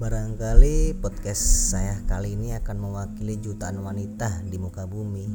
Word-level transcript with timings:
Barangkali 0.00 0.96
podcast 0.96 1.76
saya 1.76 2.00
kali 2.08 2.32
ini 2.32 2.56
akan 2.56 2.72
mewakili 2.80 3.36
jutaan 3.36 3.84
wanita 3.84 4.40
di 4.48 4.56
muka 4.56 4.88
bumi. 4.88 5.28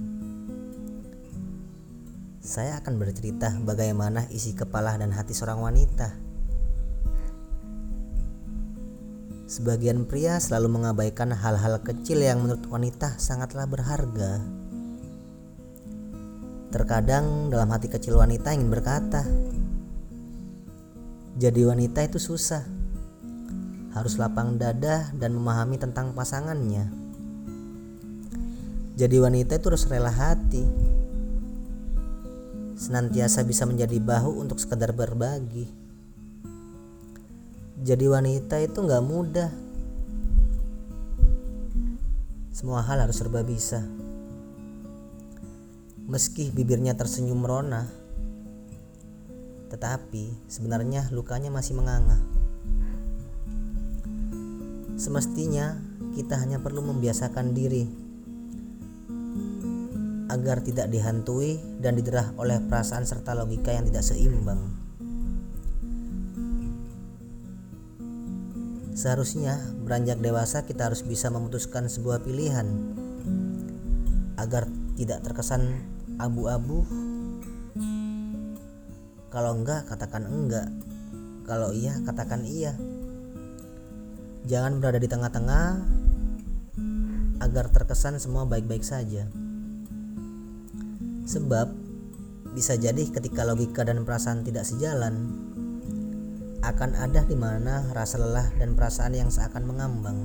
Saya 2.42 2.82
akan 2.82 2.98
bercerita 2.98 3.54
bagaimana 3.62 4.26
isi 4.34 4.58
kepala 4.58 4.98
dan 4.98 5.14
hati 5.14 5.38
seorang 5.38 5.62
wanita. 5.62 6.18
Sebagian 9.46 10.10
pria 10.10 10.42
selalu 10.42 10.82
mengabaikan 10.82 11.30
hal-hal 11.30 11.86
kecil 11.86 12.26
yang 12.26 12.42
menurut 12.42 12.66
wanita 12.66 13.22
sangatlah 13.22 13.70
berharga. 13.70 14.42
Terkadang 16.74 17.54
dalam 17.54 17.70
hati 17.70 17.86
kecil 17.86 18.18
wanita 18.18 18.50
ingin 18.50 18.74
berkata, 18.74 19.30
"Jadi 21.38 21.62
wanita 21.62 22.02
itu 22.02 22.18
susah." 22.18 22.75
Harus 23.96 24.20
lapang 24.20 24.60
dada 24.60 25.08
dan 25.16 25.32
memahami 25.32 25.80
tentang 25.80 26.12
pasangannya. 26.12 26.92
Jadi 28.96 29.16
wanita 29.20 29.56
itu 29.56 29.66
harus 29.72 29.88
rela 29.88 30.12
hati. 30.12 30.64
Senantiasa 32.76 33.48
bisa 33.48 33.64
menjadi 33.64 33.96
bahu 34.04 34.44
untuk 34.44 34.60
sekedar 34.60 34.92
berbagi. 34.92 35.72
Jadi 37.80 38.06
wanita 38.08 38.60
itu 38.60 38.84
nggak 38.84 39.04
mudah. 39.04 39.52
Semua 42.52 42.84
hal 42.84 43.00
harus 43.04 43.16
serba 43.16 43.44
bisa. 43.44 43.84
Meski 46.08 46.52
bibirnya 46.52 46.96
tersenyum 46.96 47.44
merona, 47.44 47.90
tetapi 49.74 50.48
sebenarnya 50.48 51.10
lukanya 51.12 51.52
masih 51.52 51.76
menganga. 51.76 52.22
Semestinya 54.96 55.76
kita 56.16 56.40
hanya 56.40 56.64
perlu 56.64 56.80
membiasakan 56.80 57.52
diri 57.52 57.84
agar 60.32 60.64
tidak 60.64 60.88
dihantui 60.88 61.60
dan 61.84 62.00
diderah 62.00 62.32
oleh 62.40 62.64
perasaan 62.64 63.04
serta 63.04 63.36
logika 63.36 63.76
yang 63.76 63.92
tidak 63.92 64.08
seimbang. 64.08 64.72
Seharusnya 68.96 69.60
beranjak 69.84 70.24
dewasa 70.24 70.64
kita 70.64 70.88
harus 70.88 71.04
bisa 71.04 71.28
memutuskan 71.28 71.92
sebuah 71.92 72.24
pilihan 72.24 72.96
agar 74.40 74.72
tidak 74.96 75.28
terkesan 75.28 75.84
abu-abu. 76.16 76.88
Kalau 79.28 79.52
enggak 79.60 79.92
katakan 79.92 80.24
enggak, 80.24 80.72
kalau 81.44 81.76
iya 81.76 82.00
katakan 82.08 82.48
iya. 82.48 82.72
Jangan 84.46 84.78
berada 84.78 85.02
di 85.02 85.10
tengah-tengah 85.10 85.66
agar 87.42 87.66
terkesan 87.74 88.22
semua 88.22 88.46
baik-baik 88.46 88.86
saja. 88.86 89.26
Sebab 91.26 91.74
bisa 92.54 92.78
jadi 92.78 93.10
ketika 93.10 93.42
logika 93.42 93.82
dan 93.82 94.06
perasaan 94.06 94.46
tidak 94.46 94.70
sejalan, 94.70 95.34
akan 96.62 96.94
ada 96.94 97.26
di 97.26 97.34
mana 97.34 97.90
rasa 97.90 98.22
lelah 98.22 98.54
dan 98.62 98.78
perasaan 98.78 99.18
yang 99.18 99.34
seakan 99.34 99.66
mengambang. 99.66 100.18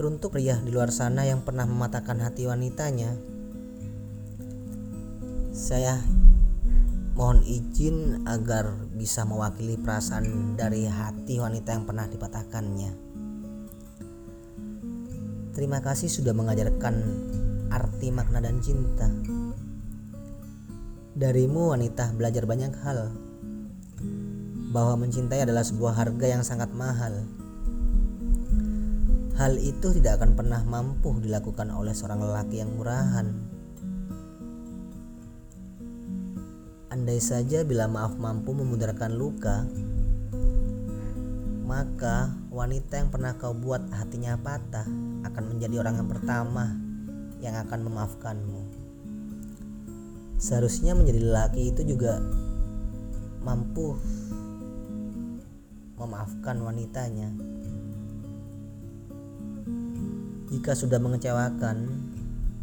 Teruntuk 0.00 0.36
pria 0.36 0.56
di 0.64 0.72
luar 0.72 0.88
sana 0.88 1.28
yang 1.28 1.44
pernah 1.44 1.68
mematahkan 1.68 2.24
hati 2.24 2.48
wanitanya, 2.48 3.16
saya 5.52 6.00
Mohon 7.16 7.48
izin 7.48 8.28
agar 8.28 8.76
bisa 8.92 9.24
mewakili 9.24 9.80
perasaan 9.80 10.52
dari 10.52 10.84
hati 10.84 11.40
wanita 11.40 11.72
yang 11.72 11.88
pernah 11.88 12.04
dipatahkannya. 12.04 12.92
Terima 15.56 15.80
kasih 15.80 16.12
sudah 16.12 16.36
mengajarkan 16.36 16.94
arti 17.72 18.12
makna 18.12 18.44
dan 18.44 18.60
cinta. 18.60 19.08
Darimu 21.16 21.72
wanita 21.72 22.12
belajar 22.12 22.44
banyak 22.44 22.76
hal. 22.84 23.08
Bahwa 24.76 25.00
mencintai 25.00 25.48
adalah 25.48 25.64
sebuah 25.64 25.96
harga 25.96 26.26
yang 26.28 26.44
sangat 26.44 26.68
mahal. 26.76 27.24
Hal 29.40 29.56
itu 29.56 29.96
tidak 29.96 30.20
akan 30.20 30.36
pernah 30.36 30.60
mampu 30.68 31.16
dilakukan 31.16 31.72
oleh 31.72 31.96
seorang 31.96 32.20
lelaki 32.20 32.60
yang 32.60 32.76
murahan 32.76 33.55
Andai 36.96 37.20
saja 37.20 37.60
bila 37.60 37.84
maaf 37.92 38.16
mampu 38.16 38.56
memudarkan 38.56 39.20
luka, 39.20 39.68
maka 41.68 42.32
wanita 42.48 42.96
yang 42.96 43.12
pernah 43.12 43.36
kau 43.36 43.52
buat 43.52 43.84
hatinya 43.92 44.40
patah 44.40 44.88
akan 45.28 45.44
menjadi 45.44 45.84
orang 45.84 46.00
yang 46.00 46.08
pertama 46.08 46.72
yang 47.44 47.52
akan 47.60 47.84
memaafkanmu. 47.84 48.60
Seharusnya 50.40 50.96
menjadi 50.96 51.20
lelaki 51.20 51.68
itu 51.68 51.84
juga 51.84 52.16
mampu 53.44 54.00
memaafkan 56.00 56.56
wanitanya. 56.64 57.28
Jika 60.48 60.72
sudah 60.72 60.96
mengecewakan, 60.96 61.76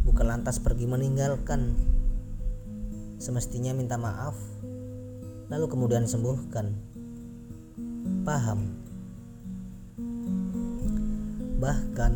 bukan 0.10 0.26
lantas 0.26 0.58
pergi 0.58 0.90
meninggalkan 0.90 1.93
semestinya 3.24 3.72
minta 3.72 3.96
maaf, 3.96 4.36
lalu 5.48 5.72
kemudian 5.72 6.04
sembuhkan. 6.04 6.76
Paham? 8.28 8.84
Bahkan, 11.56 12.14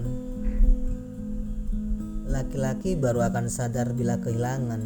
laki-laki 2.27 2.99
baru 2.99 3.23
akan 3.23 3.47
sadar 3.47 3.95
bila 3.95 4.19
kehilangan. 4.19 4.83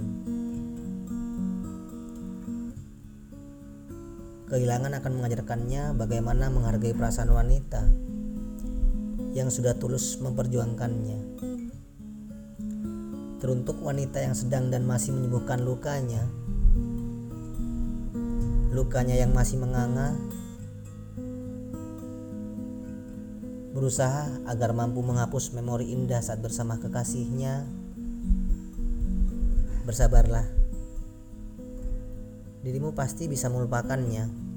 Kehilangan 4.45 4.93
akan 5.01 5.13
mengajarkannya 5.17 5.97
bagaimana 5.97 6.53
menghargai 6.53 6.93
perasaan 6.93 7.33
wanita 7.33 7.81
yang 9.33 9.49
sudah 9.49 9.73
tulus 9.73 10.21
memperjuangkannya. 10.21 11.41
Teruntuk 13.41 13.81
wanita 13.81 14.21
yang 14.21 14.37
sedang 14.37 14.69
dan 14.69 14.85
masih 14.85 15.17
menyembuhkan 15.17 15.65
lukanya, 15.65 16.29
lukanya 18.69 19.17
yang 19.17 19.33
masih 19.33 19.57
menganga, 19.57 20.13
berusaha 23.73 24.29
agar 24.45 24.77
mampu 24.77 25.01
menghapus 25.01 25.57
memori 25.57 25.89
indah 25.89 26.21
saat 26.21 26.37
bersama 26.37 26.77
kekasihnya. 26.77 27.65
Bersabarlah, 29.89 30.45
dirimu 32.61 32.93
pasti 32.93 33.25
bisa 33.25 33.49
melupakannya. 33.49 34.50